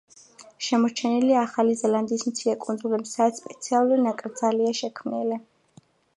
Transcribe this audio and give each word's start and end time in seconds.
შემორჩენილია 0.67 1.43
ახალი 1.47 1.75
ზელანდიის 1.81 2.25
მცირე 2.31 2.57
კუნძულებზე, 2.65 3.13
სადაც 3.19 3.43
სპეციალური 3.43 4.03
ნაკრძალია 4.09 4.75
შექმნილი. 4.83 5.41